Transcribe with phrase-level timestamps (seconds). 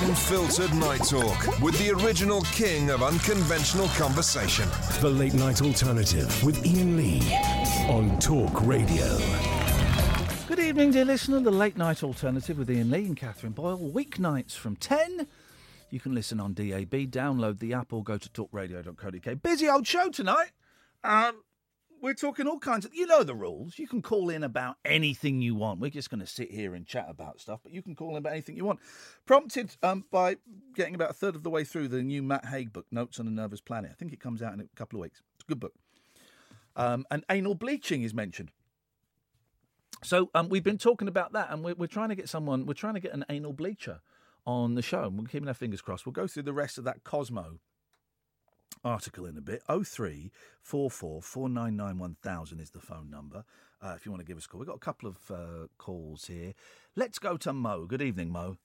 [0.00, 4.68] Unfiltered Night Talk with the original king of unconventional conversation.
[5.00, 7.20] The Late Night Alternative with Iain Lee
[7.88, 9.18] on Talk Radio.
[10.46, 11.40] Good evening, dear listener.
[11.40, 13.76] The Late Night Alternative with Iain Lee and Katherine Boyle.
[13.76, 15.26] Weeknights from 10.
[15.90, 19.42] You can listen on DAB, download the app, or go to talkradio.co.uk.
[19.42, 20.52] Busy old show tonight.
[21.02, 21.42] Um,
[22.00, 22.94] we're talking all kinds of.
[22.94, 23.78] You know the rules.
[23.78, 25.80] You can call in about anything you want.
[25.80, 28.16] We're just going to sit here and chat about stuff, but you can call in
[28.16, 28.80] about anything you want.
[29.26, 30.36] Prompted um, by
[30.74, 33.26] getting about a third of the way through the new Matt Haig book, Notes on
[33.26, 33.90] a Nervous Planet.
[33.90, 35.22] I think it comes out in a couple of weeks.
[35.36, 35.74] It's a good book.
[36.76, 38.50] Um, and anal bleaching is mentioned.
[40.04, 42.66] So um, we've been talking about that, and we're, we're trying to get someone.
[42.66, 44.00] We're trying to get an anal bleacher
[44.46, 46.06] on the show, and we're keeping our fingers crossed.
[46.06, 47.58] We'll go through the rest of that Cosmo
[48.84, 49.62] article in a bit.
[49.68, 50.30] Oh three
[50.62, 53.44] four four four nine nine one thousand is the phone number.
[53.80, 55.66] Uh, if you want to give us a call, we've got a couple of uh,
[55.78, 56.52] calls here.
[56.96, 57.86] Let's go to Mo.
[57.86, 58.56] Good evening, Mo.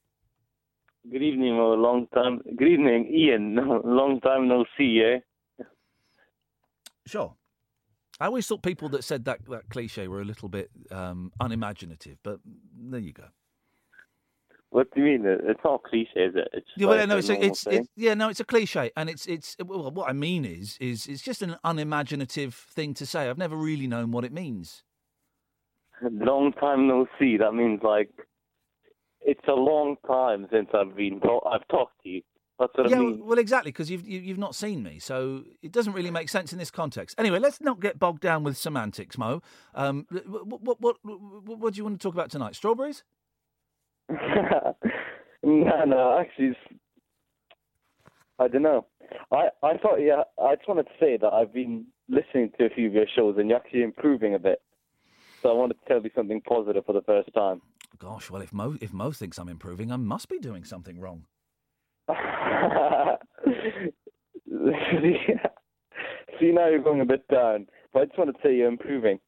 [1.11, 1.73] Good evening, Mo.
[1.73, 2.41] Long time.
[2.55, 3.55] Good evening, Iain.
[3.83, 5.65] Long time no see, eh?
[7.05, 7.35] Sure.
[8.19, 12.17] I always thought people that said that, that cliche were a little bit um, unimaginative,
[12.23, 12.39] but
[12.77, 13.25] there you go.
[14.73, 15.23] What do you mean?
[15.23, 16.47] It's not cliche, is it?
[16.52, 19.07] It's Yeah, like well, no, it's, a, it's, it's yeah, no, it's a cliche, and
[19.07, 23.29] it's it's well, what I mean is is it's just an unimaginative thing to say.
[23.29, 24.81] I've never really known what it means.
[26.01, 27.38] Long time no see.
[27.38, 28.09] That means like
[29.21, 31.21] it's a long time since I've been.
[31.23, 32.21] I've talked to you.
[32.57, 33.25] That's what yeah, I well, mean.
[33.27, 36.51] well, exactly, because you've you, you've not seen me, so it doesn't really make sense
[36.51, 37.13] in this context.
[37.19, 39.44] Anyway, let's not get bogged down with semantics, Mo.
[39.75, 42.55] Um, what what, what, what do you want to talk about tonight?
[42.55, 43.03] Strawberries?
[45.44, 46.18] no, no.
[46.19, 46.56] Actually,
[48.40, 48.86] I don't know.
[49.31, 50.24] I I thought yeah.
[50.41, 53.36] I just wanted to say that I've been listening to a few of your shows,
[53.38, 54.62] and you're actually improving a bit.
[55.41, 57.62] So I wanted to tell you something positive for the first time.
[58.00, 61.25] Gosh, well, if Mo if Mo thinks I'm improving, I must be doing something wrong.
[66.40, 69.20] See, now you're going a bit down, but I just wanted to say you're improving.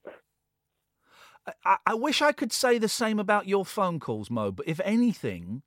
[1.63, 4.51] I, I wish I could say the same about your phone calls, Mo.
[4.51, 5.61] But if anything,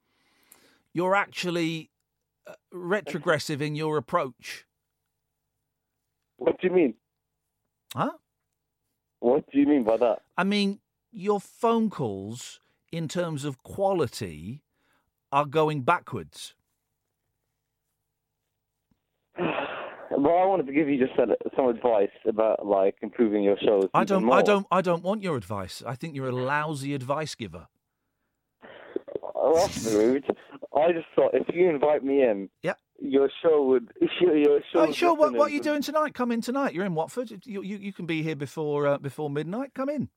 [0.92, 1.90] you're actually
[2.46, 4.66] uh, retrogressive in your approach.
[6.36, 6.94] What do you mean?
[7.94, 8.12] Huh?
[9.20, 10.22] What do you mean by that?
[10.36, 10.80] I mean,
[11.12, 12.60] your phone calls,
[12.92, 14.62] in terms of quality,
[15.32, 16.54] are going backwards.
[20.10, 23.88] Well, I wanted to give you just some some advice about like improving your shows.
[23.92, 24.30] I don't.
[24.32, 24.66] I don't.
[24.70, 25.82] I don't want your advice.
[25.86, 27.66] I think you're a lousy advice giver.
[29.34, 30.24] Oh, that's rude.
[30.76, 32.74] I just thought if you invite me in, Yeah.
[33.00, 33.90] your show would.
[34.20, 34.80] Your, your show.
[34.80, 35.14] Oh, sure.
[35.14, 36.14] What, what are you doing tonight?
[36.14, 36.74] Come in tonight.
[36.74, 37.30] You're in Watford.
[37.44, 39.72] You you, you can be here before uh, before midnight.
[39.74, 40.08] Come in.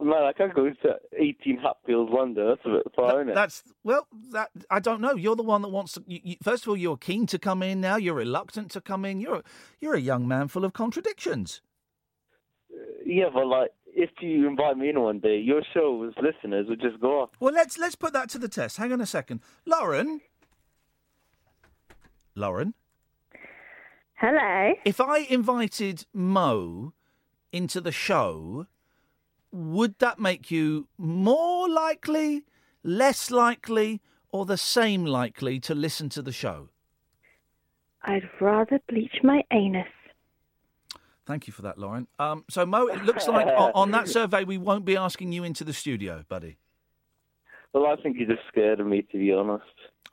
[0.00, 2.48] Man, I can't go to 18 Hatfield, London.
[2.48, 3.34] That's a bit far, isn't it?
[3.34, 4.06] That's well.
[4.32, 5.14] That I don't know.
[5.14, 6.04] You're the one that wants to.
[6.06, 7.80] You, you, first of all, you're keen to come in.
[7.80, 9.20] Now you're reluctant to come in.
[9.20, 9.42] You're
[9.80, 11.60] you're a young man full of contradictions.
[12.72, 16.80] Uh, yeah, but like, if you invite me in one day, your show's listeners would
[16.80, 17.30] just go off.
[17.38, 18.78] Well, let's let's put that to the test.
[18.78, 20.20] Hang on a second, Lauren.
[22.36, 22.74] Lauren,
[24.14, 24.72] Hello.
[24.84, 26.92] if I invited Mo
[27.52, 28.66] into the show,
[29.54, 32.44] would that make you more likely,
[32.82, 34.00] less likely,
[34.32, 36.70] or the same likely to listen to the show?
[38.02, 39.86] I'd rather bleach my anus.
[41.24, 42.08] Thank you for that, Lauren.
[42.18, 45.44] Um, so, Mo, it looks like on, on that survey we won't be asking you
[45.44, 46.58] into the studio, buddy.
[47.72, 49.64] Well, I think you're just scared of me, to be honest.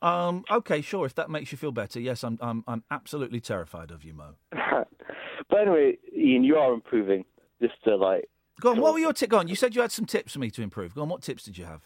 [0.03, 1.05] Um, okay, sure.
[1.05, 4.35] If that makes you feel better, yes, I'm, I'm, I'm absolutely terrified of you, Mo.
[4.51, 7.25] but anyway, Iain, you are improving.
[7.61, 8.29] Just to like,
[8.61, 8.79] Go on.
[8.79, 9.29] What were your tips?
[9.29, 9.47] Go on.
[9.47, 10.95] You said you had some tips for me to improve.
[10.95, 11.09] Go on.
[11.09, 11.81] What tips did you have?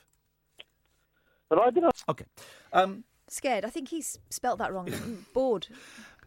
[1.50, 2.04] but I don't.
[2.10, 2.26] Okay.
[2.74, 3.66] Um, Scared.
[3.66, 4.88] I think he's spelt that wrong.
[5.34, 5.68] Bored.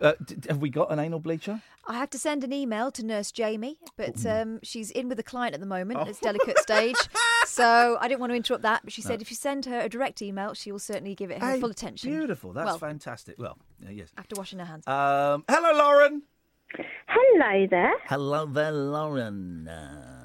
[0.00, 1.60] uh, d- d- have we got an anal bleacher?
[1.86, 5.22] I have to send an email to Nurse Jamie, but um, she's in with a
[5.22, 6.00] client at the moment.
[6.02, 6.08] Oh.
[6.08, 6.96] It's delicate stage.
[7.46, 9.88] So I didn't want to interrupt that, but she said if you send her a
[9.88, 12.10] direct email, she will certainly give it her Hey, full attention.
[12.10, 12.52] Beautiful.
[12.52, 13.36] That's well, fantastic.
[13.38, 14.10] Well, yeah, yes.
[14.18, 14.86] after washing her hands.
[14.86, 16.22] Um, hello, Lauren.
[17.08, 17.94] Hello there.
[18.04, 19.66] Hello there, Lauren.
[19.66, 20.17] Uh, I have a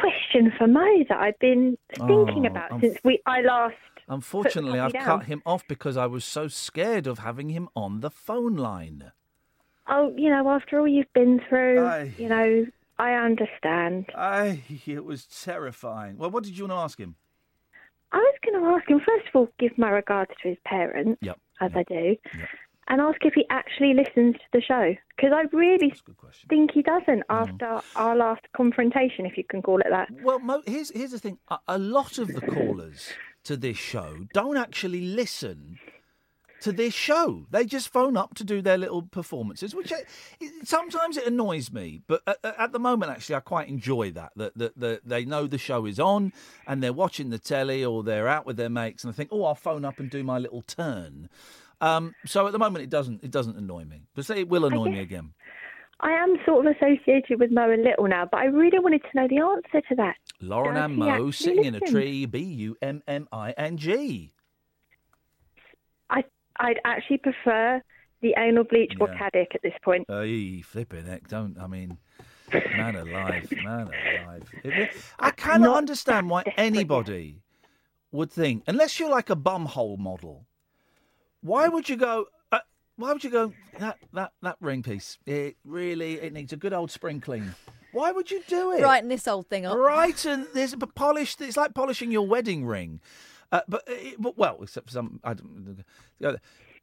[0.00, 3.74] question for Mo that I've been thinking Oh, about I'm since we I last.
[4.08, 8.00] Unfortunately, I've coffee cut him off because I was so scared of having him on
[8.00, 9.12] the phone line.
[9.86, 12.14] Oh, you know, after all you've been through, Aye.
[12.18, 12.66] you know,
[12.98, 14.06] I understand.
[14.14, 16.16] I, it was terrifying.
[16.18, 17.16] Well, what did you want to ask him?
[18.12, 21.18] I was going to ask him first of all, give my regards to his parents,
[21.22, 21.38] Yep.
[21.60, 22.16] as I do,
[22.88, 25.92] and ask if he actually listens to the show because I really
[26.48, 27.24] think he doesn't mm.
[27.28, 30.08] after our last confrontation, if you can call it that.
[30.22, 31.38] Well, Mo, here's here's the thing.
[31.48, 33.12] A, a lot of the callers
[33.44, 35.78] to this show don't actually listen
[36.60, 37.46] to this show.
[37.50, 40.02] They just phone up to do their little performances, which I,
[40.40, 42.02] it, sometimes it annoys me.
[42.06, 44.32] But at, at the moment, actually, I quite enjoy that.
[44.36, 46.32] That, that that they know the show is on
[46.66, 49.44] and they're watching the telly or they're out with their mates, and I think, oh,
[49.44, 51.28] I'll phone up and do my little turn.
[51.80, 54.64] Um, so at the moment, it doesn't it doesn't annoy me, but say it will
[54.64, 55.32] annoy me again.
[56.00, 59.08] I am sort of associated with Mo a little now, but I really wanted to
[59.14, 60.14] know the answer to that.
[60.40, 61.94] Lauren Does and he Mo actually sitting in a listen?
[61.94, 62.26] tree.
[62.26, 64.32] B U M M I N G.
[66.10, 66.24] I
[66.60, 67.82] I'd actually prefer
[68.20, 69.18] the anal bleach or Yeah.
[69.30, 70.04] Caddick at this point.
[70.08, 71.56] Hey, flipping heck, don't.
[71.58, 71.98] I mean,
[72.52, 73.88] man alive, man
[74.22, 74.42] alive.
[74.64, 74.90] It-
[75.20, 76.76] I cannot not understand why that desperate yet.
[76.76, 77.42] anybody
[78.10, 80.46] would think, unless you're like a bumhole model,
[81.42, 82.26] why would you go?
[82.52, 82.58] Uh,
[82.96, 85.18] why would you go that that that ring piece?
[85.26, 87.54] It really it needs a good old spring clean.
[87.92, 88.80] Why would you do it?
[88.80, 89.76] Brighten this old thing up.
[89.76, 91.40] Right, and there's but polished.
[91.40, 93.00] It's like polishing your wedding ring.
[93.50, 95.84] Uh, but, it, but well, except for some, I don't.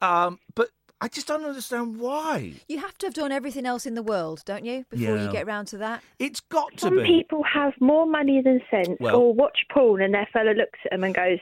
[0.02, 0.70] Um, but
[1.00, 2.54] I just don't understand why.
[2.68, 5.26] You have to have done everything else in the world, don't you, before Yeah.
[5.26, 6.02] you get round to that?
[6.18, 7.04] It's got to be Some be.
[7.04, 10.90] people have more money than sense, Well- or watch porn and their fella looks at
[10.90, 11.38] them and goes,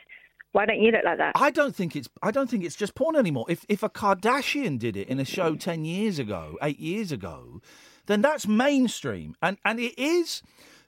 [0.54, 2.08] "Why don't you look like that?" I don't think it's.
[2.22, 3.46] I don't think it's just porn anymore.
[3.48, 7.60] If if a Kardashian did it in a show ten years ago, eight years ago,
[8.06, 10.42] then that's mainstream, and and it is.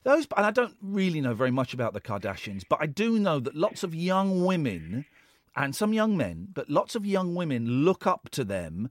[0.05, 3.41] Those, and I don't really know very much about the Kardashians, but I do know
[3.41, 5.05] that lots of young women
[5.57, 8.89] and some young men, but lots of young women look up to them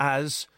[0.00, 0.48] as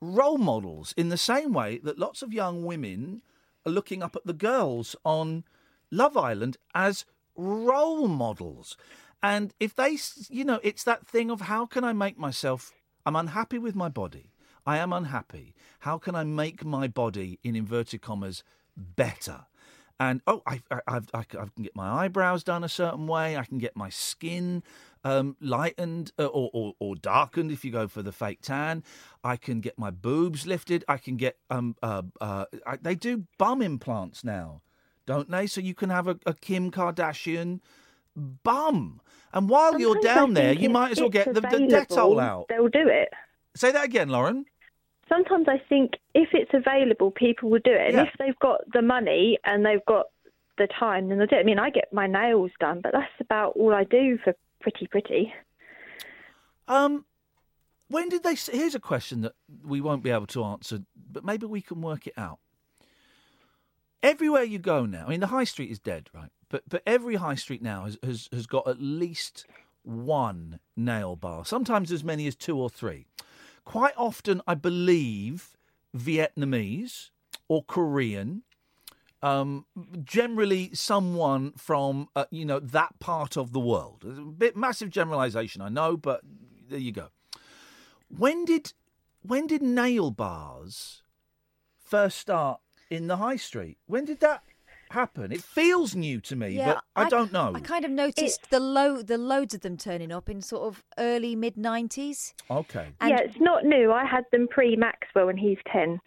[0.00, 3.22] role models in the same way that lots of young women
[3.66, 5.42] are looking up at the girls on
[5.90, 8.76] Love Island as role models.
[9.26, 9.98] And if they,
[10.30, 12.70] you know, it's that thing of how can I make myself,
[13.04, 14.30] I'm unhappy with my body.
[14.64, 15.52] I am unhappy.
[15.80, 18.44] How can I make my body, in inverted commas,
[18.76, 19.46] better?
[19.98, 23.36] And oh, I, I, I, I can get my eyebrows done a certain way.
[23.36, 24.62] I can get my skin
[25.02, 28.84] um, lightened uh, or, or, or darkened if you go for the fake tan.
[29.24, 30.84] I can get my boobs lifted.
[30.86, 34.62] I can get um uh, uh I, they do bum implants now,
[35.04, 35.48] don't they?
[35.48, 37.60] So you can have a, a Kim Kardashian
[38.16, 39.00] bum.
[39.32, 42.46] And while you're down there, you might as well get the, the Dettol out.
[42.48, 43.10] They'll do it.
[43.54, 44.46] Say that again, Lauren.
[45.08, 47.88] Sometimes I think if it's available, people will do it.
[47.88, 48.02] And Yeah.
[48.04, 50.06] if they've got the money and they've got
[50.58, 51.40] the time, then they'll do it.
[51.40, 54.86] I mean, I get my nails done, but that's about all I do for pretty
[54.86, 55.32] pretty.
[56.66, 57.04] Um,
[57.88, 58.34] when did they?
[58.34, 59.32] Here's a question that
[59.64, 60.80] we won't be able to answer,
[61.12, 62.38] but maybe we can work it out.
[64.02, 66.30] Everywhere you go now, I mean, the high street is dead, right?
[66.48, 69.46] But but every high street now has has, has got at least
[69.82, 71.44] one nail bar.
[71.44, 73.06] Sometimes as many as two or three.
[73.64, 75.56] Quite often, I believe
[75.96, 77.10] Vietnamese
[77.48, 78.42] or Korean.
[79.22, 79.64] Um,
[80.04, 84.04] generally, someone from uh, you know that part of the world.
[84.04, 86.20] A bit massive generalisation, I know, but
[86.68, 87.08] there you go.
[88.08, 88.72] When did
[89.22, 91.02] when did nail bars
[91.78, 93.78] first start in the high street?
[93.86, 94.42] When did that
[94.90, 95.32] happen.
[95.32, 97.52] It feels new to me, yeah, but I, I don't know.
[97.54, 100.84] I kind of noticed the low the loads of them turning up in sort of
[100.98, 102.34] early mid nineties.
[102.50, 102.88] Okay.
[103.00, 103.10] And...
[103.10, 103.92] Yeah, it's not new.
[103.92, 106.00] I had them pre Maxwell when he's ten.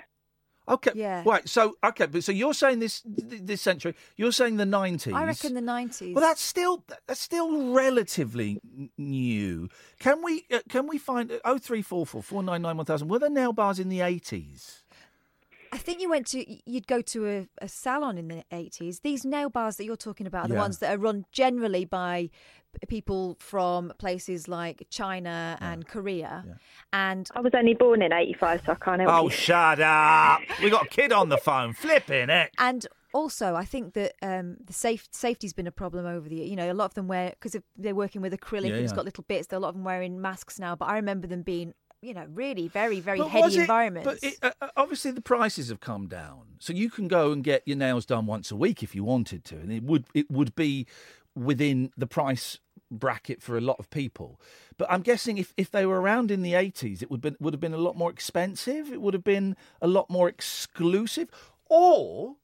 [0.69, 0.91] Okay.
[0.93, 1.23] Yeah.
[1.25, 1.47] Right.
[1.49, 5.13] So okay, but so you're saying this this century, you're saying the 90s.
[5.13, 6.13] I reckon the 90s.
[6.13, 8.61] Well, that's still that's still relatively
[8.97, 9.69] new.
[9.99, 13.07] Can we uh, can we find oh three four four four nine nine one thousand?
[13.07, 14.83] Were there nail bars in the 80s?
[15.79, 18.99] Think you went to you'd go to a, a salon in the eighties.
[19.01, 20.61] These nail bars that you're talking about are the Yeah.
[20.61, 22.29] ones that are run generally by
[22.87, 26.45] people from places like China and Korea.
[26.93, 29.29] And I was only born in '85, so I can't help Oh, you.
[29.31, 30.41] shut up!
[30.61, 32.51] We got a kid on the phone, flipping it.
[32.59, 36.35] and also, I think that um, the safe safety's been a problem over the.
[36.35, 36.45] Year.
[36.45, 38.69] You know, a lot of them wear because they're working with acrylic.
[38.69, 38.97] Yeah, and It's yeah.
[38.97, 39.51] got little bits.
[39.51, 40.75] A lot of them wearing masks now.
[40.75, 44.05] But I remember them being, you know, really very very But heady it- environments.
[44.05, 47.43] But it, uh, uh, obviously, the prices have come down, so you can go and
[47.43, 50.29] get your nails done once a week if you wanted to, and it would it
[50.31, 50.85] would be
[51.35, 52.57] within the price
[52.91, 54.41] bracket for a lot of people.
[54.77, 57.53] But I'm guessing if, if they were around in the 80s, it would been, would
[57.53, 58.91] have been a lot more expensive.
[58.91, 61.29] It would have been a lot more exclusive,
[61.69, 62.37] or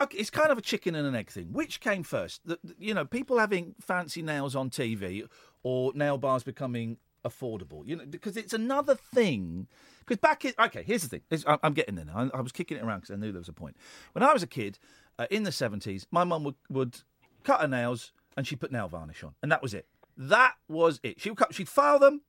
[0.00, 1.52] okay, it's kind of a chicken and an egg thing.
[1.52, 2.40] Which came first?
[2.44, 5.28] The- you know, people having fancy nails on TV
[5.62, 6.96] or nail bars becoming
[7.28, 7.86] affordable.
[7.86, 9.66] You know, because it's another thing.
[10.00, 11.22] Because back in okay, here's the thing.
[11.28, 12.30] This- I- I'm getting there now.
[12.32, 13.76] I, was kicking it around because I knew there was a point.
[14.12, 14.78] When I was a kid
[15.18, 17.00] uh, in the seventies, my mum would, would
[17.44, 19.86] cut her nails and she put nail varnish on, and that was it.
[20.16, 21.20] That was it.
[21.20, 21.54] She would cut.
[21.54, 22.22] She'd file them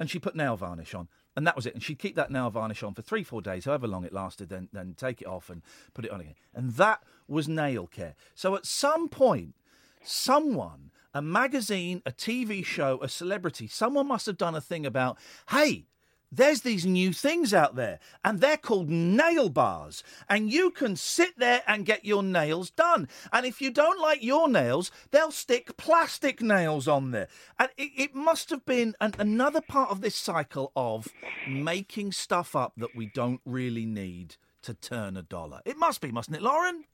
[0.00, 1.08] and she put nail varnish on.
[1.36, 1.74] And that was it.
[1.74, 4.48] And she'd keep that nail varnish on for three, four days, however long it lasted,
[4.50, 5.62] then then take it off and
[5.94, 6.34] put it on again.
[6.54, 8.14] And that was nail care.
[8.34, 9.54] So at some point,
[10.02, 15.18] someone, a magazine, a TV show, a celebrity, someone must have done a thing about,
[15.50, 15.86] hey,
[16.34, 20.02] there's these new things out there, and they're called nail bars.
[20.30, 23.08] And you can sit there and get your nails done.
[23.30, 27.28] And if you don't like your nails, they'll stick plastic nails on there.
[27.58, 31.06] And it, it must have been an, another part of this cycle of
[31.46, 35.60] making stuff up that we don't really need to turn a dollar.
[35.66, 36.84] It must be, mustn't it, Lauren?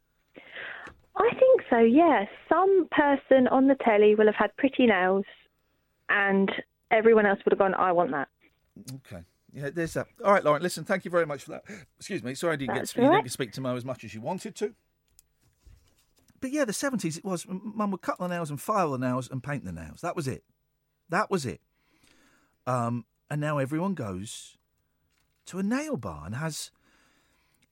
[1.18, 2.26] I think so, yeah.
[2.48, 5.24] Some person on the telly will have had pretty nails,
[6.08, 6.50] and
[6.90, 8.28] everyone else would have gone, I want that.
[8.94, 9.24] Okay.
[9.52, 10.06] Yeah, there's that.
[10.24, 10.62] All right, Lauren.
[10.62, 11.64] Listen, thank you very much for that.
[11.98, 12.34] Excuse me.
[12.34, 14.14] Sorry, I didn't That's get you didn't get to speak to Mo as much as
[14.14, 14.74] you wanted to.
[16.40, 17.46] But yeah, the seventies it was.
[17.48, 20.02] Mum would cut the nails and file the nails and paint the nails.
[20.02, 20.44] That was it.
[21.08, 21.60] That was it.
[22.66, 24.58] Um, and now everyone goes
[25.46, 26.70] to a nail bar and has.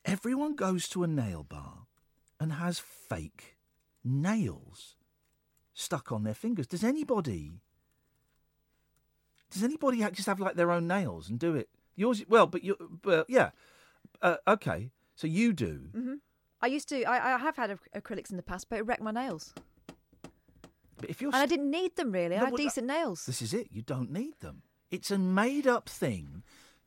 [0.04, 1.85] Everyone goes to a nail bar
[2.40, 3.56] and has fake
[4.04, 4.96] nails
[5.74, 6.66] stuck on their fingers.
[6.66, 7.60] Does anybody?
[9.50, 11.68] Does anybody just have like their own nails and do it?
[11.94, 13.50] Yours, well, but you, but yeah,
[14.20, 14.90] uh, okay.
[15.14, 15.88] So you do.
[15.92, 16.14] hmm
[16.60, 17.04] I used to.
[17.04, 19.54] I, I have had acrylics in the past, but it wrecked my nails.
[20.98, 22.36] But if you're, And I didn't need them really.
[22.36, 23.26] No, I had well, decent nails.
[23.26, 23.68] This is it.
[23.70, 24.62] You don't need them.
[24.90, 26.42] It's a made-up thing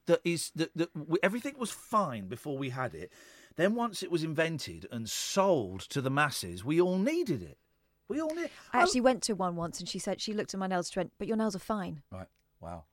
[0.06, 0.90] that is that that
[1.24, 3.12] everything was fine before we had it.
[3.56, 7.58] Then once it was invented and sold to the masses, we all needed it.
[8.08, 8.50] We all need.
[8.74, 10.98] I actually went to one once, and she said she looked at my nails, and
[10.98, 12.28] went, "But your nails are fine." Right.
[12.60, 12.86] Wow.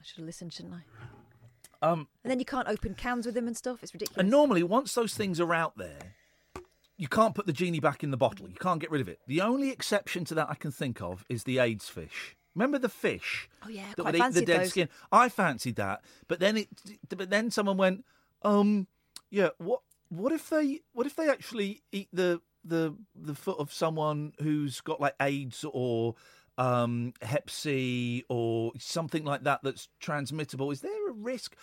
[0.00, 1.86] I should have listened, shouldn't I?
[1.86, 3.82] Um, And then you can't open cans with them and stuff.
[3.82, 4.18] It's ridiculous.
[4.18, 6.14] and normally, once those things are out there,
[6.96, 8.48] you can't put the genie back in the bottle.
[8.48, 9.20] You can't get rid of it.
[9.26, 12.36] The only exception to that I can think of is the AIDS fish.
[12.56, 13.48] Remember the fish?
[13.62, 14.70] Oh, yeah, that would eat the dead those.
[14.70, 14.88] skin.
[15.12, 16.68] I fancied that, but then it.
[17.08, 18.04] But then someone went,
[18.42, 18.86] um,
[19.30, 19.50] yeah.
[19.58, 19.82] What?
[20.08, 20.80] What if they?
[20.92, 25.66] What if they actually eat the the the foot of someone who's got like AIDS
[25.70, 26.14] or
[26.56, 30.70] um, Hep C or something like that that's transmittable?
[30.70, 31.56] Is there a risk?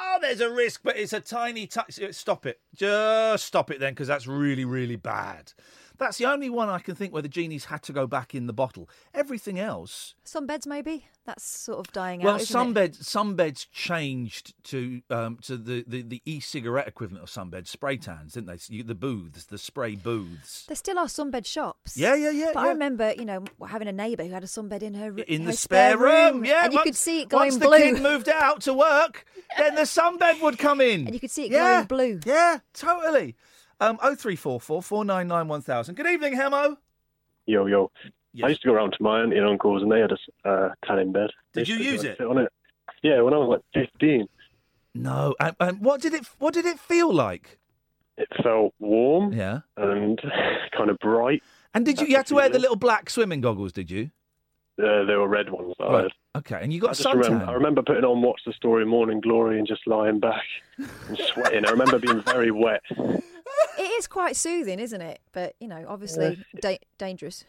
[0.00, 2.00] Oh, there's a risk, but it's a tiny touch.
[2.10, 2.60] Stop it.
[2.74, 5.52] Just stop it then, because that's really, really bad.
[6.02, 8.46] That's the only one I can think where the genies had to go back in
[8.46, 8.88] the bottle.
[9.14, 11.06] Everything else, Some beds, maybe.
[11.24, 12.40] That's sort of dying well, out.
[12.40, 17.30] isn't some beds, some beds changed to um, to the, the, the e-cigarette equivalent of
[17.30, 18.58] some beds, spray tans, didn't they?
[18.74, 20.64] You- The booths, the spray booths.
[20.66, 21.96] There still are sunbed shops.
[21.96, 22.66] Yeah, yeah, yeah, But yeah.
[22.66, 25.52] I remember, you know, having a neighbour who had a sunbed in her In her
[25.52, 26.64] the spare room, yeah.
[26.64, 27.70] and you once- could see it going once blue.
[27.78, 29.24] the kid moved out to work,
[29.56, 32.20] then the sunbed would come in, And you could see it yeah, glowing blue.
[32.32, 33.36] Yeah, totally.
[33.82, 35.96] Um, oh three four four four nine nine one thousand.
[35.96, 36.76] Good evening, Hemo.
[37.46, 37.90] Yo, yo.
[38.44, 40.68] I used to go around to my auntie and uncles, and they had a uh,
[40.86, 41.30] tanning bed.
[41.52, 42.20] Did you use it?
[42.20, 42.48] on it?
[43.02, 44.28] Yeah, when I was like 15.
[44.94, 46.26] No, and, and what did it?
[46.38, 47.58] What did it feel like?
[48.16, 49.60] It felt warm Yeah.
[49.76, 50.20] and
[50.76, 51.42] kind of bright.
[51.74, 52.06] And did you?
[52.06, 54.10] You had to wear the little black swimming goggles, did you?
[54.82, 56.04] Uh, they were red ones Right.
[56.04, 56.12] had.
[56.36, 59.20] Okay, and you I got just remember, I remember putting on What's the Story Morning
[59.20, 60.44] Glory and just lying back
[60.78, 61.66] and sweating.
[61.66, 62.82] I remember being very wet.
[63.78, 65.20] It is quite soothing, isn't it?
[65.32, 67.44] But, you know, obviously da- dangerous.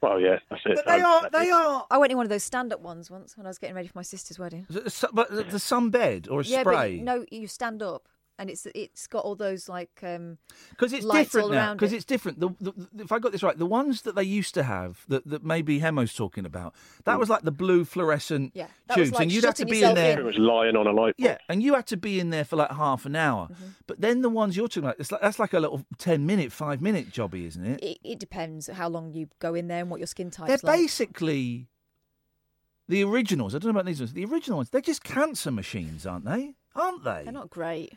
[0.00, 0.76] Well, yeah, that's it.
[0.76, 1.30] But they I- are.
[1.30, 1.86] They are.
[1.90, 3.88] I went in one of those stand up ones once when I was getting ready
[3.88, 4.66] for my sister's wedding.
[4.70, 6.98] the su- But the the sunbed or a yeah, spray?
[6.98, 8.08] but no, you stand up
[8.38, 10.38] and it's it's got all those like um
[10.70, 11.74] Because it's lights different now.
[11.74, 11.96] Because it.
[11.96, 12.40] it's different.
[12.40, 15.04] The, the, the- if I got this right, the ones that they used to have,
[15.08, 19.22] that, that maybe Hemo's talking about, that was like the blue fluorescent Yeah, tubes, like
[19.22, 20.14] and you'd have to be in yourself there.
[20.14, 21.26] Pretty much lying on a light bulb.
[21.26, 23.48] Yeah, and you had to be in there for like half an hour.
[23.52, 23.64] Mm-hmm.
[23.86, 26.52] But then the ones you're talking about, it's like, that's like a little ten minute,
[26.52, 27.82] five minute jobby, isn't it?
[27.82, 30.60] it, it depends how long you go in there and what your skin type is.
[30.60, 30.80] They're like.
[30.80, 31.68] basically
[32.88, 33.54] the originals.
[33.54, 34.12] I don't know about these ones.
[34.14, 36.54] The original ones, they're just cancer machines, aren't they?
[36.74, 37.22] Aren't they?
[37.24, 37.92] They're not great.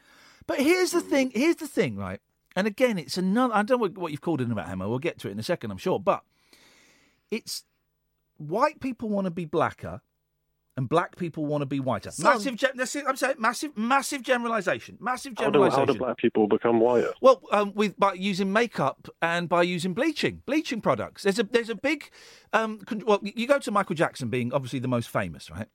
[0.51, 1.31] But here's the thing.
[1.33, 2.19] Here's the thing, right?
[2.57, 3.53] And again, it's another.
[3.53, 4.89] I don't know what you've called it about Hammer.
[4.89, 5.97] We'll get to it in a second, I'm sure.
[5.97, 6.23] But
[7.31, 7.63] it's
[8.35, 10.01] white people want to be blacker,
[10.75, 12.11] and black people want to be whiter.
[12.11, 12.33] Some.
[12.33, 12.55] Massive.
[12.57, 14.97] Gen- that's it, I'm saying massive, massive generalisation.
[14.99, 15.87] Massive How do, generalisation.
[15.87, 17.13] how do black people become whiter?
[17.21, 21.23] Well, um, with by using makeup and by using bleaching, bleaching products.
[21.23, 22.09] There's a there's a big,
[22.51, 25.67] um, con- well, you go to Michael Jackson being obviously the most famous, right?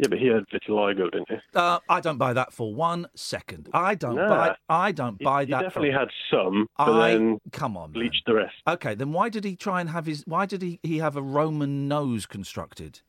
[0.00, 1.36] Yeah, but he had vitiligo, didn't he?
[1.54, 3.68] Uh, I don't buy that for one second.
[3.74, 4.28] I don't Nah.
[4.28, 4.56] buy.
[4.70, 5.58] I don't He- buy he that.
[5.58, 8.54] He definitely for, had some, but I then come on, bleached the rest.
[8.66, 10.24] Okay, then why did he try and have his?
[10.26, 13.00] Why did he, he have a Roman nose constructed?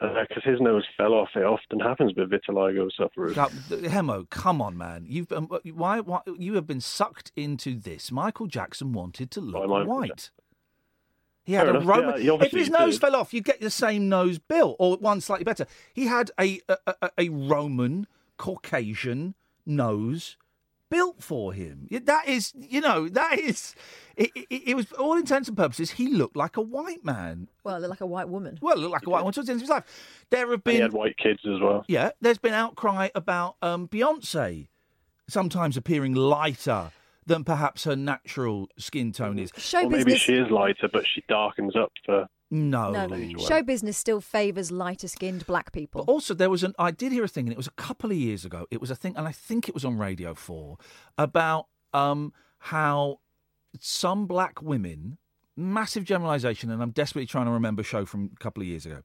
[0.00, 1.28] Because his nose fell off.
[1.36, 3.34] It often happens with vitiligo sufferers.
[3.36, 5.04] Hemo, come on, man.
[5.06, 8.10] You've um, why, why you have been sucked into this.
[8.10, 10.30] Michael Jackson wanted to look white.
[11.50, 12.22] He had Fair a enough, Roman.
[12.22, 13.00] yeah, he if his nose did.
[13.00, 15.66] fell off, you'd get the same nose built, or one slightly better.
[15.92, 19.34] He had a a, a, a Roman Caucasian
[19.66, 20.36] nose
[20.90, 21.86] built for him.
[21.90, 23.74] That is, you know, that is.
[24.16, 25.92] It, it, it was for all intents and purposes.
[25.92, 27.48] He looked like a white man.
[27.64, 28.58] Well, like a white woman.
[28.60, 29.84] Well, looked like a white one towards the end of his life.
[30.30, 31.84] There have And been he had white kids as well.
[31.88, 34.68] yeah, there's been outcry about um, Beyonce
[35.28, 36.90] sometimes appearing lighter
[37.26, 39.50] than perhaps her natural skin tone is.
[39.56, 40.22] Show Or maybe business.
[40.22, 42.26] she is lighter, but she darkens up for.
[42.52, 42.90] No.
[42.90, 46.04] no, show business still favours lighter skinned black people.
[46.04, 46.74] But also, there was an.
[46.80, 48.66] I did hear a thing, and it was a couple of years ago.
[48.72, 50.76] It was a thing, and I think it was on Radio Four
[51.16, 53.20] about um, how
[53.78, 55.18] some black women.
[55.56, 58.86] Massive generalisation, and I'm desperately trying to remember a show from a couple of years
[58.86, 59.02] ago.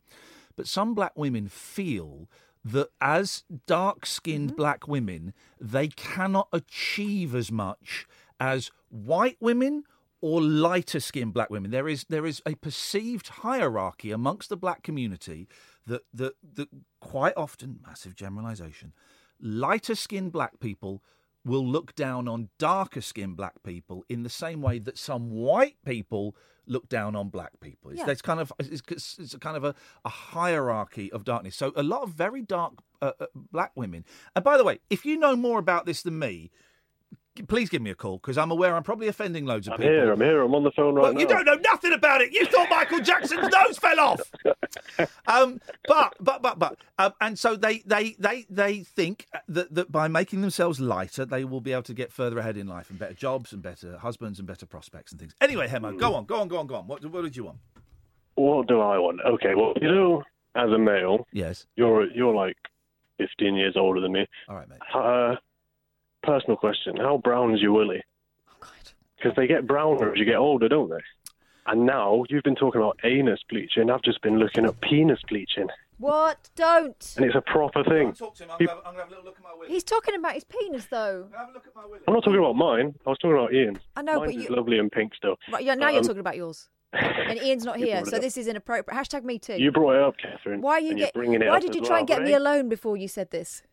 [0.56, 2.30] But some black women feel
[2.66, 4.58] that as dark skinned mm-hmm.
[4.58, 8.08] black women, they cannot achieve as much
[8.40, 9.84] as white women
[10.20, 11.70] or lighter skinned black women.
[11.70, 15.48] There is there is a perceived hierarchy amongst the black community
[15.86, 16.70] that that, that
[17.00, 18.94] quite often, massive generalisation,
[19.40, 21.04] lighter skinned black people
[21.46, 25.78] will look down on darker skinned black people in the same way that some white
[25.86, 26.36] people
[26.68, 27.92] look down on black people.
[27.92, 28.08] It's, Yeah.
[28.08, 31.56] There's kind of it's, it's a kind of a, a hierarchy of darkness.
[31.56, 34.04] So a lot of very dark uh, uh, black women.
[34.36, 36.50] And by the way, if you know more about this than me,
[37.48, 39.94] please give me a call because I'm aware I'm probably offending loads of I'm people.
[39.94, 40.12] here.
[40.12, 40.42] I'm here.
[40.42, 41.20] I'm on the phone right Well, now.
[41.20, 42.34] you don't know nothing about it.
[42.34, 44.22] You thought Michael Jackson's nose fell off.
[45.28, 49.92] Um, but but but but, um, and so they they they they think that that
[49.92, 52.98] by making themselves lighter, they will be able to get further ahead in life and
[53.00, 55.34] better jobs and better husbands and better prospects and things.
[55.42, 56.88] Anyway, Hemo, go on, go on, go on, go on.
[56.88, 57.58] What what did you want?
[58.36, 59.22] What do I want?
[59.26, 60.24] Okay, well, you know,
[60.56, 62.58] as a male, yes, you're you're like
[63.18, 64.26] 15 years older than me.
[64.50, 64.80] All right, mate.
[64.94, 65.36] Uh,
[66.26, 68.04] personal question: How brown is your willy?
[69.18, 71.00] Because they get browner as you get older, don't they?
[71.68, 73.90] And now you've been talking about anus bleaching.
[73.90, 76.50] I've just been looking at penis bleaching, What?
[76.56, 77.14] Don't.
[77.18, 78.14] and it's a proper thing.
[78.60, 78.70] Peop-
[79.68, 81.28] He's talking about his penis, though.
[82.08, 82.94] I'm not talking about mine.
[83.06, 83.80] I was talking about Iain's.
[83.96, 85.38] I know, Mine's but is you- lovely and pink still.
[85.52, 86.70] Right, yeah, now you're Um, talking about yours.
[86.94, 88.22] And Iain's not You here, brought it so up.
[88.22, 88.96] this is inappropriate.
[88.96, 89.56] Hashtag me too.
[89.60, 90.62] You brought it up, Katherine.
[90.62, 91.14] Why are you and you're get?
[91.16, 93.08] bringing it Why up did as you try and well, get me alone before you
[93.08, 93.64] said this?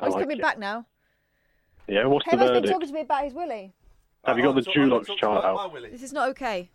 [0.00, 0.42] I Oh, he's like coming it.
[0.42, 0.86] back now.
[1.86, 2.72] Yeah, what's the Hemo's been verdict?
[2.72, 3.72] talking to me about his willy.
[4.24, 5.72] Have you got the Dulux chart out?
[5.90, 6.70] This is not okay.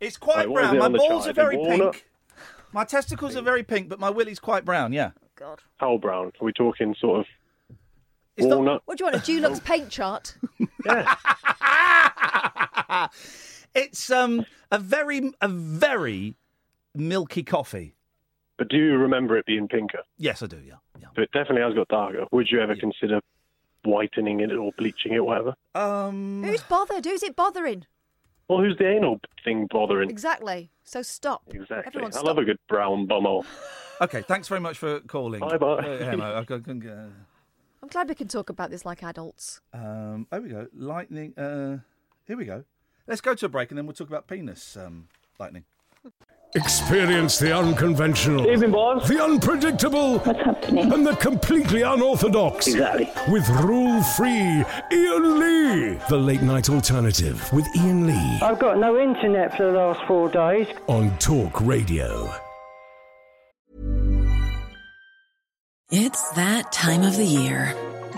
[0.00, 0.76] It's quite Right, what is brown.
[0.76, 1.18] it My on the balls chart?
[1.18, 1.92] are Is it very walnut?
[1.94, 2.06] pink.
[2.72, 4.92] My testicles are very pink, but my willy's quite brown.
[4.92, 5.10] Yeah.
[5.36, 5.60] God.
[5.78, 6.26] How brown?
[6.40, 7.26] Are we talking sort of
[8.36, 8.82] It's not- walnut?
[8.84, 9.16] What do you want?
[9.16, 10.36] A Dulux paint chart?
[10.84, 11.14] Yeah.
[13.74, 16.36] It's um a very a very
[16.94, 17.93] milky coffee.
[18.56, 20.00] But do you remember it being pinker?
[20.16, 20.58] Yes, I do.
[20.64, 20.74] Yeah.
[21.16, 22.24] So it definitely has got darker.
[22.32, 23.20] Would you ever consider
[23.84, 25.54] whitening it or bleaching it, whatever?
[25.74, 26.42] Um.
[26.44, 27.04] Who's bothered?
[27.04, 27.86] Who's it bothering?
[28.48, 30.10] Well, who's the anal thing bothering?
[30.10, 30.70] Exactly.
[30.84, 31.42] So stop.
[31.48, 31.84] Exactly.
[31.86, 32.24] Everyone I stop.
[32.24, 33.44] love a good brown bumhole.
[34.00, 34.22] Okay.
[34.22, 35.40] Thanks very much for calling.
[35.40, 35.66] Bye bye.
[35.78, 37.08] Uh, Hemo, I can- can- uh,
[37.82, 39.60] I'm glad we can talk about this like adults.
[39.72, 40.66] Um, there we go.
[40.74, 41.36] Lightning.
[41.38, 41.78] Uh,
[42.26, 42.64] here we go.
[43.06, 45.64] Let's go to a break and then we'll talk about penis um, lightning.
[46.56, 52.68] Experience the unconventional, the unpredictable, and the completely unorthodox.
[52.68, 53.10] Exactly.
[53.28, 54.62] With rule free
[54.92, 55.98] Iain Lee.
[56.08, 60.28] The late night alternative with Iain Lee I've got no internet for the last four
[60.28, 60.68] days.
[60.86, 62.32] on Talk Radio.
[65.90, 67.74] It's that time of the year.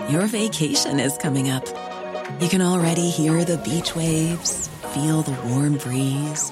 [0.09, 1.65] Your vacation is coming up.
[2.39, 6.51] You can already hear the beach waves, feel the warm breeze,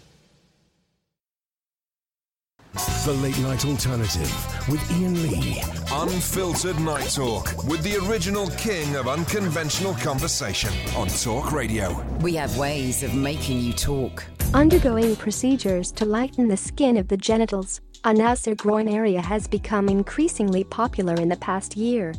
[2.73, 5.61] The Late Night Alternative with Iain Lee.
[5.91, 12.01] Unfiltered Night Talk with the original king of unconventional conversation on Talk Radio.
[12.21, 14.23] We have ways of making you talk.
[14.53, 19.89] Undergoing procedures to lighten the skin of the genitals, anus or groin area has become
[19.89, 22.13] increasingly popular in the past year.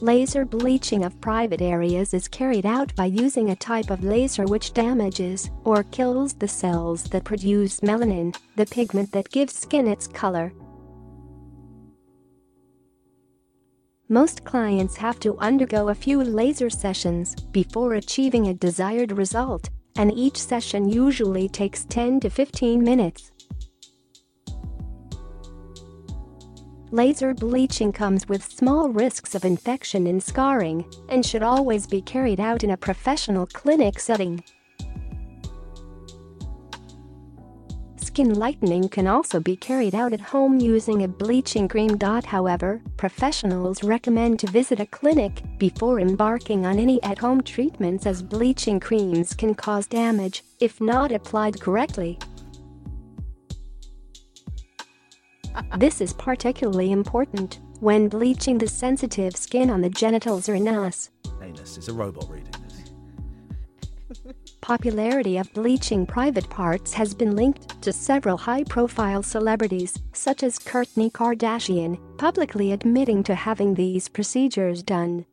[0.00, 4.72] Laser bleaching of private areas is carried out by using a type of laser which
[4.72, 10.52] damages or kills the cells that produce melanin, the pigment that gives skin its color.
[14.08, 20.12] Most clients have to undergo a few laser sessions before achieving a desired result, and
[20.16, 23.32] each session usually takes 10 to 15 minutes.
[26.90, 32.40] Laser bleaching comes with small risks of infection and scarring and should always be carried
[32.40, 34.42] out in a professional clinic setting.
[37.96, 41.98] Skin lightening can also be carried out at home using a bleaching cream.
[42.00, 48.22] However, professionals recommend to visit a clinic before embarking on any at home treatments as
[48.22, 52.18] bleaching creams can cause damage if not applied correctly.
[55.76, 61.10] This is particularly important when bleaching the sensitive skin on the genitals or anus.
[61.42, 61.76] Anus.
[61.76, 62.90] It's a robot reading this.
[64.60, 71.10] Popularity of bleaching private parts has been linked to several high-profile celebrities, such as Kourtney
[71.10, 75.24] Kardashian, publicly admitting to having these procedures done.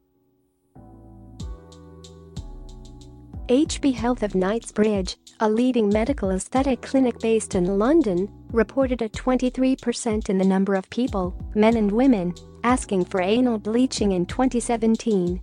[3.48, 10.30] HB Health of Knightsbridge, a leading medical aesthetic clinic based in London, reported a 23%
[10.30, 15.42] in the number of people, men and women, asking for anal bleaching in 2017.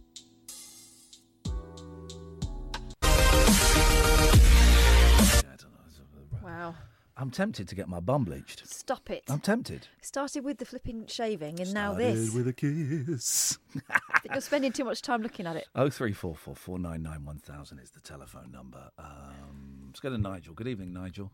[6.42, 6.74] Wow.
[7.16, 8.66] I'm tempted to get my bum bleached.
[8.66, 9.22] Stop it.
[9.28, 9.86] I'm tempted.
[10.00, 12.34] Started with the flipping shaving and now Started this.
[12.34, 13.58] with a kiss.
[14.32, 15.66] You're spending too much time looking at it.
[15.74, 18.90] Oh three four four four nine nine one thousand is the telephone number.
[18.98, 20.54] Um, let's go to Nigel.
[20.54, 21.30] Good evening, Nigel.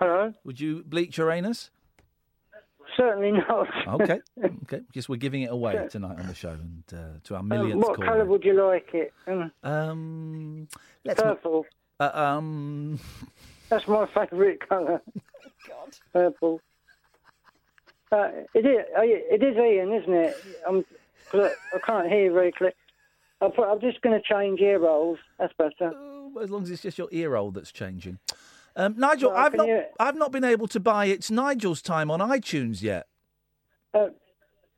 [0.00, 0.32] Hello.
[0.44, 1.70] Would you bleach your anus?
[2.96, 3.68] Certainly not.
[4.00, 4.20] Okay,
[4.64, 4.80] okay.
[4.92, 7.82] Just we're giving it away tonight on the show and uh, to our Um, millionth
[7.82, 8.06] what caller.
[8.08, 9.12] colour would you like it?
[9.26, 10.68] Um, Um,
[11.04, 11.66] let's mo- purple.
[12.00, 12.98] Uh, um,
[13.68, 15.00] That's my favourite colour.
[15.68, 15.88] God.
[16.12, 16.60] Purple.
[18.10, 18.78] Uh, it is.
[18.96, 20.36] uh, It is Iain, isn't it?
[20.66, 20.84] I'm,
[21.32, 22.72] I, I can't hear you very clear.
[23.40, 25.18] Put, I'm just going to change ear rolls.
[25.38, 25.92] That's better.
[26.42, 28.18] as long as it's just your ear roll that's changing.
[28.76, 32.10] Um, Nigel, Well, I've not, you- I've not been able to buy It's Nigel's Time
[32.10, 33.06] on iTunes yet.
[33.92, 34.08] Uh,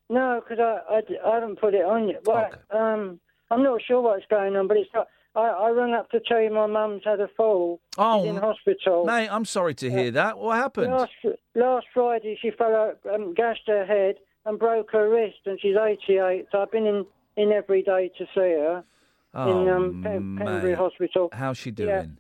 [0.09, 2.23] no, because I, I, I, haven't put it on yet.
[2.27, 5.09] Well, um, I'm not sure what's going on, but it's not.
[5.35, 7.81] I, I rang up to tell you my mum's had a fall.
[7.97, 9.05] Oh, She's in hospital.
[9.07, 10.37] Mate, I'm sorry to hear that.
[10.39, 10.93] What happened?
[10.93, 11.13] Last
[11.55, 15.77] last Friday, she fell out, um, gashed her head and broke her wrist, and she's
[15.77, 16.47] 88.
[16.53, 18.85] So I've been in, in every day to see her
[19.35, 20.75] in Oh, um, Pen- Pembury.
[20.75, 21.31] Hospital.
[21.33, 22.03] How's she Yeah.
[22.03, 22.19] doing?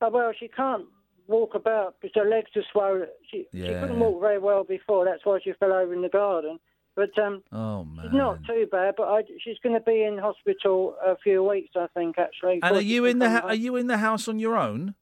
[0.00, 0.86] Oh, well, she can't
[1.28, 3.06] walk about because her legs are swollen.
[3.30, 5.04] She, she couldn't walk very well before.
[5.04, 6.58] That's why she fell over in the garden.
[6.96, 8.06] But um, Oh man.
[8.06, 8.94] she's not too bad.
[8.96, 12.58] But I, she's going to be in hospital a few weeks, I think, actually.
[12.62, 14.94] And are you in the ha- are you in the house on your own?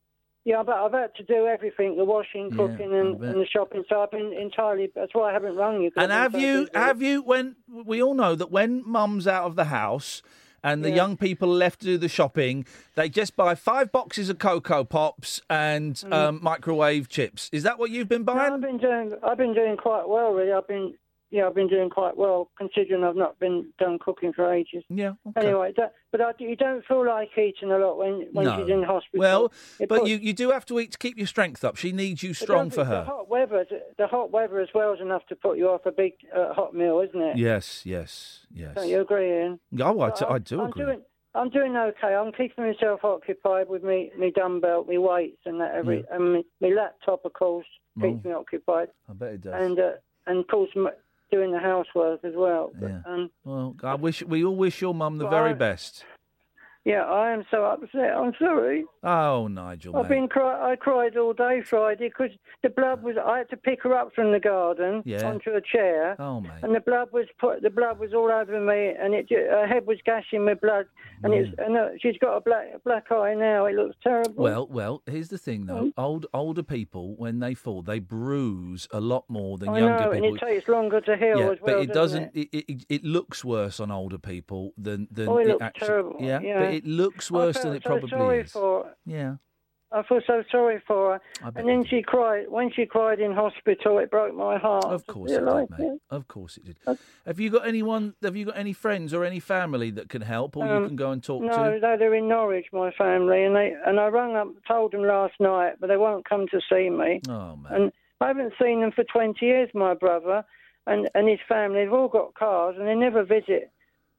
[0.45, 3.83] Yeah, but I've had to do everything: the washing, cooking, I and, and the shopping.
[3.89, 4.93] So I've been entirely.
[4.95, 5.91] That's why I haven't rung you.
[5.97, 9.65] And have you have you when we all know that when mum's out of the
[9.65, 10.23] house
[10.63, 10.97] and the Yeah.
[10.97, 12.65] young people left to do the shopping,
[12.95, 16.13] they just buy five boxes of Coco Pops and Mm.
[16.13, 17.49] um, microwave chips.
[17.53, 18.53] Is that what you've been No, buying?
[18.55, 19.13] I've been doing.
[19.23, 20.53] I've been doing quite well, really.
[20.53, 20.95] I've been.
[21.31, 24.85] Yeah, I've been doing quite well considering I've not been done cooking for ages.
[24.89, 25.15] Yeah.
[25.29, 25.49] Okay.
[25.49, 28.57] Anyway, that, but I, you don't feel like eating a lot when when no.
[28.61, 29.21] she's in hospital.
[29.21, 31.77] Well, It but puts- you, you do have to eat to keep your strength up.
[31.77, 33.05] She needs you strong for it- The her.
[33.05, 33.67] hot weather,
[33.99, 36.75] the hot weather as well is enough to put you off a big uh, hot
[36.75, 37.37] meal, isn't it?
[37.37, 38.75] Yes, yes, yes.
[38.77, 39.59] Don't you agree, Iain?
[39.81, 40.85] Oh, I, t- I do I'm agree.
[40.85, 41.03] Doing,
[41.35, 42.15] I'm doing okay.
[42.15, 46.17] I'm keeping myself occupied with me, me dumbbell, me weights, and that every, Yeah.
[46.17, 47.67] and me, me laptop, of course.
[48.01, 48.89] keeps me occupied.
[49.11, 49.55] I bet it does.
[49.57, 49.91] And uh,
[50.29, 50.71] and of course
[51.31, 52.73] doing the housework as well.
[52.79, 53.01] But, Yeah.
[53.07, 56.05] um, Well, I wish we all wish your mum the very I- best.
[56.87, 58.13] Yeah, I am so upset.
[58.17, 58.85] I'm sorry.
[59.03, 60.17] Oh, Nigel, I've mate.
[60.17, 62.31] been cry- I cried all day Friday because
[62.63, 63.17] the blood was.
[63.23, 65.27] I had to pick her up from the garden Yeah.
[65.29, 66.15] onto a chair.
[66.21, 66.53] Oh, mate.
[66.63, 67.61] And the blood was put.
[67.63, 69.27] The blood was all over me, and it.
[69.31, 70.87] Her head was gashing with blood,
[71.25, 71.51] and it's.
[71.59, 73.67] And uh, she's got a black black eye now.
[73.67, 74.35] It looks terrible.
[74.43, 75.91] Well, well, here's the thing though.
[75.99, 80.11] Old older people when they fall, they bruise a lot more than I younger know,
[80.13, 80.37] and people.
[80.37, 81.77] it takes longer to heal yeah, as well.
[81.77, 82.35] but it doesn't.
[82.35, 82.37] doesn't.
[82.37, 82.65] It?
[82.69, 85.87] It, it, looks worse on older people than than Oh, it it looks actually.
[85.87, 86.63] terrible, Yeah, yeah.
[86.77, 88.53] It looks worse than it so probably sorry is.
[88.53, 88.95] For her.
[89.05, 89.35] Yeah.
[89.93, 91.51] I feel so sorry for her.
[91.55, 92.47] And then she cried.
[92.49, 94.85] When she cried in hospital, it broke my heart.
[94.85, 95.99] Of course You it like did, mate.
[96.11, 96.77] Of course it did.
[97.25, 98.15] Have you got anyone?
[98.23, 100.97] Have you got any friends or any family that can help, or you Um, can
[100.97, 101.79] go and talk no, to?
[101.79, 105.35] no, they're in Norwich, my family, and they and I rang up, told them last
[105.39, 107.21] night, but they won't come to see me.
[107.29, 107.73] Oh man.
[107.73, 109.71] And I haven't seen them for twenty years.
[109.73, 110.45] My brother
[110.89, 113.71] and and his family, they've all got cars, and they never visit.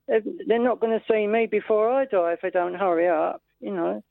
[0.08, 3.42] They're not going to see me before I die if they don't hurry up.
[3.60, 4.04] You know.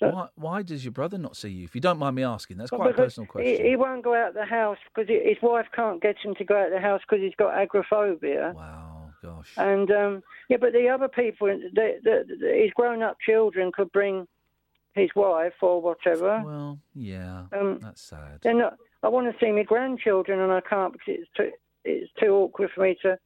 [0.00, 1.64] Why, why does your brother not see you?
[1.64, 3.66] If you don't mind me asking, that's quite a personal he- question.
[3.66, 6.70] He, won't go out the house because his wife can't get him to go out
[6.70, 8.54] the house because he's got agoraphobia.
[8.56, 9.52] Wow, gosh.
[9.58, 14.26] And um, yeah, but the other people, the, the, the, his grown-up children could bring
[14.94, 16.42] his wife or whatever.
[16.44, 18.38] Well, yeah, Um, that's sad.
[18.42, 18.76] They're not.
[19.02, 21.50] I want to see my grandchildren, and I can't because it's too
[21.84, 23.18] it's too awkward for me to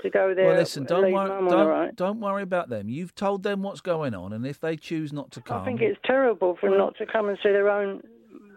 [0.00, 0.46] to go there.
[0.48, 1.92] Well, listen, don't worry, don't, own.
[1.94, 2.88] don't worry about them.
[2.88, 5.80] You've told them what's going on, and if they choose not to come, I think
[5.80, 8.02] it's terrible for them not to come and see their own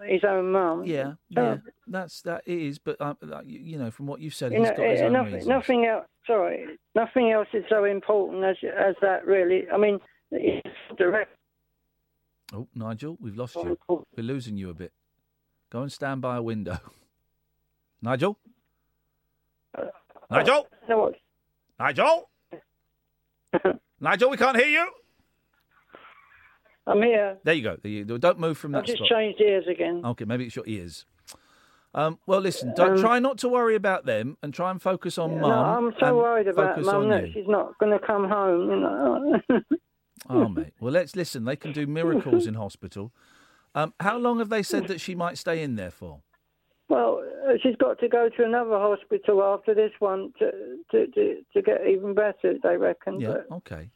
[0.05, 0.83] his own mum.
[0.85, 2.79] yeah, yeah, that's that it is.
[2.79, 3.13] But uh,
[3.45, 5.47] you know, from what you've said, You he's know, got his eh, own nothing, reasons.
[5.47, 6.05] nothing else.
[6.25, 6.65] Sorry,
[6.95, 9.25] nothing else is so important as as that.
[9.25, 9.99] Really, I mean,
[10.31, 11.35] it's direct.
[12.53, 13.77] Oh, Nigel, we've lost you.
[13.87, 14.91] We're losing you a bit.
[15.69, 16.79] Go and stand by a window.
[18.01, 18.39] Nigel,
[20.31, 21.15] Nigel, No, what?
[21.79, 22.29] Nigel,
[23.99, 24.89] Nigel, we can't hear you.
[26.85, 27.37] I'm here.
[27.43, 27.77] There you go.
[27.81, 28.79] There you, don't move from that.
[28.79, 29.17] I've that just spot.
[29.19, 30.01] changed ears again.
[30.03, 31.05] Okay, maybe it's your ears.
[31.93, 32.73] Um, well, listen.
[32.75, 35.85] Don't, Um, try not to worry about them and try and focus on No, mum.
[35.87, 38.69] I'm so worried about Mum that she's not going to come home.
[38.69, 39.41] You know.
[40.29, 40.73] Oh, mate.
[40.81, 41.45] Well, let's listen.
[41.45, 43.13] They can do miracles in hospital.
[43.73, 46.19] Um, how long have they said that she might stay in there for?
[46.89, 47.18] well,
[47.61, 50.51] she's got to go to another hospital after this one to
[50.91, 52.55] to to, to get even better.
[52.61, 53.19] They reckon.
[53.19, 53.37] Yeah.
[53.49, 53.89] But Okay.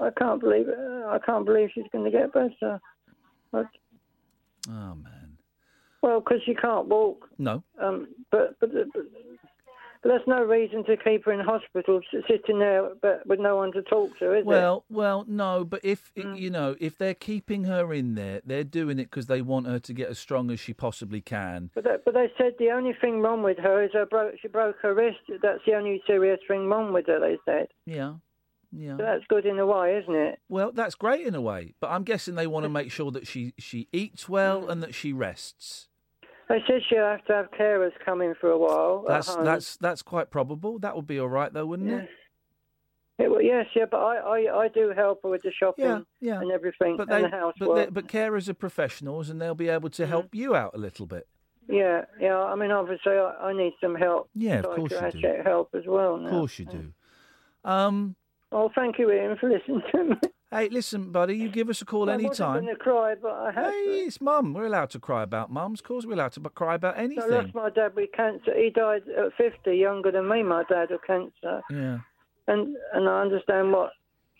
[0.00, 0.78] I can't believe it.
[0.78, 2.80] I can't believe she's going to get better.
[3.52, 5.36] Oh man.
[6.02, 7.28] well, because she can't walk.
[7.38, 7.62] No.
[7.80, 9.02] Um, but, but but
[10.04, 13.72] but that's no reason to keep her in hospital, sitting there, but with no one
[13.72, 14.46] to talk to, is it?
[14.46, 15.64] Well, well, no.
[15.64, 16.38] But if Mm.
[16.38, 19.78] you know, if they're keeping her in there, they're doing it because they want her
[19.80, 21.70] to get as strong as she possibly can.
[21.74, 24.48] But, they, but they said the only thing wrong with her is her bro- she
[24.48, 25.20] broke her wrist.
[25.42, 27.18] That's the only serious thing wrong with her.
[27.18, 27.68] They said.
[27.86, 28.14] Yeah.
[28.76, 28.96] Yeah.
[28.96, 30.40] So that's good in a way, isn't it?
[30.48, 33.24] Well, that's great in a way, but I'm guessing they want to make sure that
[33.26, 35.88] she she eats well and that she rests.
[36.48, 39.04] They said she'll have to have carers come in for a while.
[39.08, 40.78] That's that's that's quite probable.
[40.78, 42.08] That would be all right though, wouldn't it?
[43.16, 46.00] It, well, yes, yeah, but I, I, I do help her with the shopping Yeah,
[46.20, 46.40] yeah.
[46.40, 47.58] and everything But and the housework.
[47.60, 50.78] but they, but carers are professionals and they'll be able to help you out a
[50.78, 51.28] little bit.
[51.68, 52.36] Yeah, yeah.
[52.36, 54.30] I mean, obviously, I, I need some help.
[54.34, 55.34] Yeah, of course you do.
[55.44, 56.16] help as well.
[56.16, 56.24] Now.
[56.26, 56.92] Of course you do.
[57.64, 58.16] Um.
[58.50, 60.16] Well, thank you, Iain, for listening to me.
[60.50, 62.62] Hey, listen, buddy, you give us a call I any wasn't time.
[62.62, 64.54] going to cry, but I had Hey, it's mum.
[64.54, 65.80] We're allowed to cry about mums.
[65.80, 67.00] Of course, we're allowed to cry about to.
[67.00, 67.30] I anything.
[67.30, 68.52] lost my dad with cancer.
[68.56, 71.60] He died at 50, younger than me, my dad, of cancer.
[71.70, 71.98] Yeah,
[72.46, 73.90] And and I understand what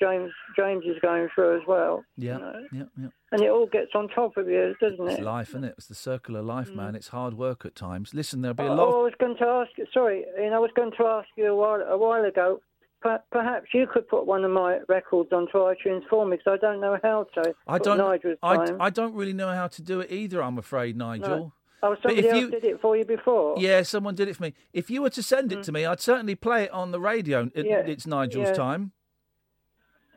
[0.01, 2.05] James James is going through as well.
[2.17, 2.63] yeah, You know?
[2.73, 3.09] yeah, yeah.
[3.33, 5.13] And it all gets on top of you, doesn't it?
[5.15, 5.75] It's life, isn't it?
[5.79, 6.93] It's the circle of life, man.
[6.93, 6.97] Mm.
[6.97, 8.15] It's hard work at times.
[8.15, 8.89] Listen, there'll be a Oh, lot.
[9.01, 9.87] I was going to ask you.
[9.93, 12.61] Sorry, Iain, I was going to ask you a while a while ago.
[13.05, 16.67] Per- Perhaps you could put one of my records onto iTunes for me because I
[16.67, 17.55] don't know how to.
[17.69, 17.99] I don't.
[17.99, 18.75] Nigel's I.
[18.81, 20.43] I don't really know how to do it either.
[20.43, 21.53] I'm afraid, Nigel.
[21.83, 23.55] Oh, But somebody if else you- did it for you before.
[23.59, 24.55] Yeah, someone did it for me.
[24.73, 27.51] If you were to send it to me, I'd certainly play it on the radio.
[27.55, 27.71] It, Mm.
[27.71, 28.55] Yeah, It's Nigel's yeah.
[28.55, 28.93] time.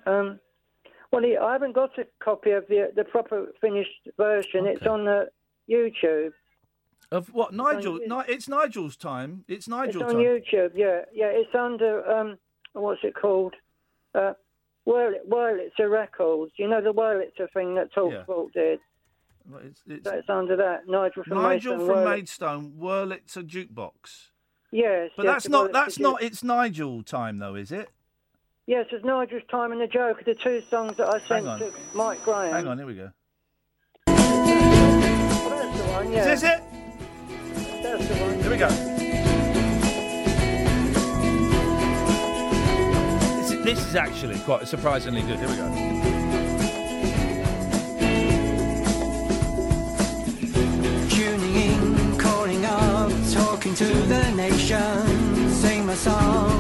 [0.06, 0.40] Um,
[1.12, 4.66] well, I haven't got a copy of the the proper finished version.
[4.66, 5.30] It's on the
[5.70, 6.32] YouTube.
[7.12, 7.50] Of what?
[7.50, 7.96] on- Nigel?
[7.98, 9.44] Ni- it's Nigel's time.
[9.48, 10.18] It's It's Nigel's on time.
[10.18, 10.72] YouTube.
[10.76, 11.28] Yeah, yeah.
[11.28, 12.38] It's under um,
[12.82, 13.54] what's it called?
[14.16, 14.34] Uh,
[14.88, 16.54] Wurl- Wurlitzer Records.
[16.58, 18.24] You know the Wurlitzer thing that Talk Yeah.
[18.54, 18.80] Did.
[19.64, 20.88] It's, it's it's under that.
[20.88, 22.74] Nigel from Nigel Maidstone, from Wurl- Maidstone.
[22.80, 24.30] Wurlitzer jukebox.
[24.72, 25.70] Yes, But yes, that's not.
[25.70, 26.22] Wurlitzer That's Ju- not.
[26.24, 27.90] It's Nigel time though, is it?
[28.66, 30.20] Yes, it's Nigel's Time and the Joke.
[30.20, 32.52] Of the two songs that I sent to Mike Graham.
[32.52, 32.78] Hang on.
[32.78, 33.12] Here we go.
[34.08, 36.12] Well, that's the one.
[36.12, 36.32] Yeah.
[36.34, 38.42] Is this it?
[38.42, 38.97] Here we go.
[43.68, 45.40] This is, actually quite surprisingly good.
[45.40, 45.68] Here we go.
[51.10, 55.50] Tuning in, calling up, talking to the nation.
[55.50, 56.57] Sing my song,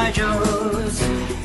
[0.00, 0.98] Nigel's,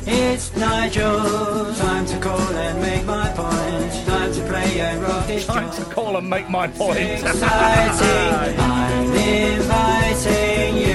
[0.07, 1.77] it's Nigel's.
[1.77, 4.07] Time to call and make my point.
[4.07, 6.97] Time to play and rock this Time to call and make my point.
[6.97, 8.59] exciting.
[8.59, 10.94] I'm inviting you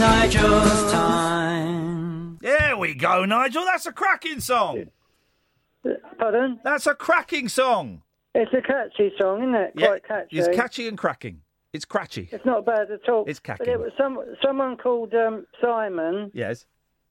[0.00, 2.38] Nigel's time.
[2.40, 3.66] There we go, Nigel.
[3.66, 4.86] That's a cracking song.
[6.18, 6.58] Pardon?
[6.64, 8.00] That's a cracking song.
[8.34, 9.72] It's a catchy song, isn't it?
[9.76, 10.38] Yeah, Quite catchy.
[10.38, 11.42] It's catchy and cracking.
[11.74, 12.32] It's cratchy.
[12.32, 13.24] It's not bad at all.
[13.26, 13.72] It's But catchy.
[13.72, 16.30] it was some someone called um, Simon.
[16.32, 16.64] Yes.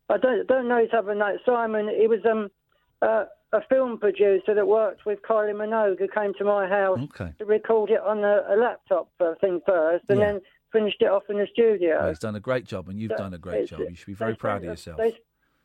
[0.09, 1.37] I don't don't know his other name.
[1.45, 1.89] Simon.
[1.95, 2.49] He was um
[3.03, 7.33] uh, a film producer that worked with Kylie Minogue, who came to my house Okay.
[7.37, 10.25] to record it on a, a laptop uh, thing first, and Yeah.
[10.33, 12.07] then finished it off in the studio.
[12.09, 13.81] He's done a great job, and you've So done a great job.
[13.81, 14.97] You should be very proud of yourself.
[14.97, 15.17] They,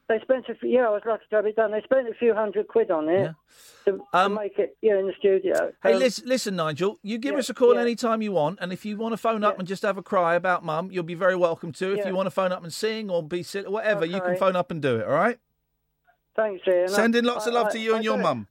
[0.09, 1.73] they spent a few, yeah, I was lucky to have it done.
[1.73, 3.33] They spent a few hundred quid on it
[3.87, 5.55] to, to make it, yeah, in the studio.
[5.67, 6.99] Um, Hey, Um, listen, listen, Nigel.
[7.03, 7.81] You give yeah, us a call yeah.
[7.81, 10.03] any time you want, and if you want to phone up and just have a
[10.03, 11.93] cry about Mum, you'll be very welcome to.
[11.93, 12.09] If Yeah.
[12.09, 14.71] you want to phone up and sing or be silly, whatever, you can phone up
[14.71, 15.07] and do it.
[15.07, 15.39] All right?
[16.37, 16.89] Thanks, Iain.
[16.89, 18.49] Sending lots of I- love to I- you and I your don't- mum.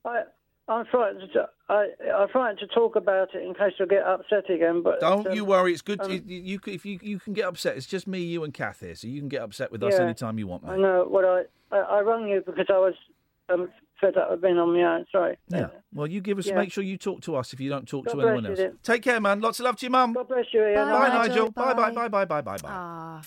[0.68, 4.02] I, I'm frightened to, I, I'm frightened to talk about it in case I get
[4.04, 4.82] upset again.
[4.82, 5.72] But Don't um, you worry.
[5.72, 6.00] It's good.
[6.00, 8.80] um, you, you, if you you can get upset, it's just me, you, and Kath
[8.80, 10.04] here, so you can get upset with us Yeah.
[10.04, 10.80] anytime you want, I mate.
[10.82, 12.94] know what I, I I rang you because I was
[13.48, 15.06] um, fed up with being on my own.
[15.12, 15.36] Sorry.
[15.48, 15.68] Yeah.
[15.92, 16.46] Well, you give us.
[16.46, 16.56] Yeah.
[16.56, 18.58] Make sure you talk to us if you don't talk God to anyone else.
[18.58, 18.78] then.
[18.82, 19.40] Take care, man.
[19.40, 20.12] Lots of love to your mum.
[20.14, 20.74] God bless you, Iain.
[20.76, 21.50] Bye, Bye, Nigel.
[21.50, 22.08] Bye, bye, Bye.
[22.08, 22.68] bye, bye, bye, bye, bye.
[22.70, 23.22] Ah.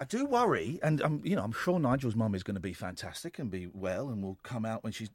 [0.00, 2.72] I do worry, and um, you know, I'm sure Nigel's mum is going to be
[2.72, 5.10] fantastic and be well, and will come out when she's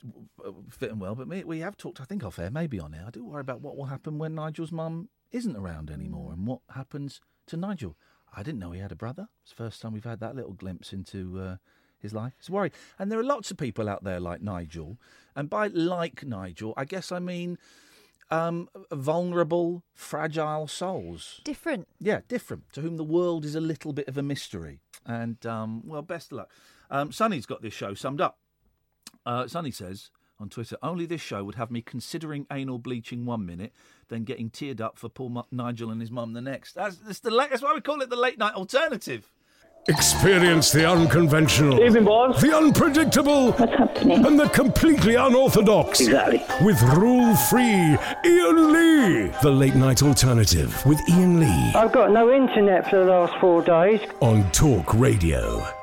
[0.45, 1.15] uh, fit and well.
[1.15, 3.05] But me, we have talked, I think, off air, maybe on air.
[3.07, 6.59] I do worry about what will happen when Nigel's mum isn't around anymore, and what
[6.75, 7.95] happens to Nigel.
[8.35, 9.29] I didn't know he had a brother.
[9.43, 11.55] It's the first time we've had that little glimpse into uh,
[11.97, 12.33] his life.
[12.39, 14.97] It's worry, and there are lots of people out there like Nigel,
[15.33, 17.57] and by like Nigel, I guess I mean
[18.29, 21.41] um, vulnerable, fragile souls.
[21.43, 21.87] Different.
[21.99, 22.71] Yeah, different.
[22.73, 24.79] To whom the world is a little bit of a mystery.
[25.05, 26.51] And, um, well, best of luck.
[26.89, 28.37] Um, Sonny's got this show summed up.
[29.25, 30.09] Uh, Sonny says
[30.39, 33.71] on Twitter, only this show would have me considering anal bleaching one minute,
[34.09, 36.73] then getting teared up for poor Mu- Nigel and his mum the next.
[36.73, 39.31] That's, that's, the late, that's why we call it the late night alternative.
[39.89, 42.41] Experience the unconventional, Evening, boss.
[42.41, 45.99] the unpredictable, and the completely unorthodox.
[45.99, 46.41] Exactly.
[46.65, 49.31] With rule free Iain Lee.
[49.41, 53.61] The late night alternative with Iain Lee I've got no internet for the last four
[53.61, 53.99] days.
[54.21, 55.82] on talkRADIO.